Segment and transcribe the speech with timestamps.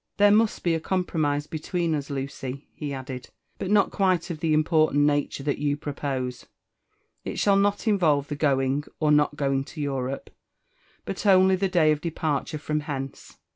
[0.17, 4.51] There must be a compromise between us, Lucy," he added, "but not quite of the
[4.51, 6.47] important hd^re that you propose:
[7.23, 10.29] it shall not involve the going or not going to Europo,
[11.05, 13.37] but only the day of departure from hence.